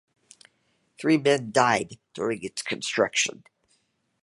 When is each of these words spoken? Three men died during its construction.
Three 0.99 1.17
men 1.19 1.51
died 1.51 1.99
during 2.15 2.43
its 2.43 2.63
construction. 2.63 3.43